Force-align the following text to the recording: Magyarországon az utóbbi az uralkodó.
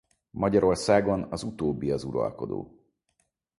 Magyarországon 0.31 1.23
az 1.31 1.43
utóbbi 1.43 1.91
az 1.91 2.03
uralkodó. 2.03 2.79